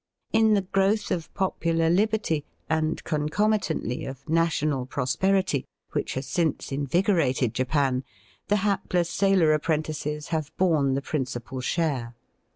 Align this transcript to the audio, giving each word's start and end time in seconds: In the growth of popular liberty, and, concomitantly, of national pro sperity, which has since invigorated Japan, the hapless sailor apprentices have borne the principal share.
In 0.33 0.55
the 0.55 0.63
growth 0.63 1.11
of 1.11 1.31
popular 1.35 1.87
liberty, 1.87 2.43
and, 2.67 3.03
concomitantly, 3.03 4.03
of 4.05 4.27
national 4.27 4.87
pro 4.87 5.03
sperity, 5.05 5.63
which 5.91 6.15
has 6.15 6.25
since 6.25 6.71
invigorated 6.71 7.53
Japan, 7.53 8.03
the 8.47 8.55
hapless 8.65 9.11
sailor 9.11 9.53
apprentices 9.53 10.29
have 10.29 10.51
borne 10.57 10.95
the 10.95 11.03
principal 11.03 11.61
share. 11.61 12.15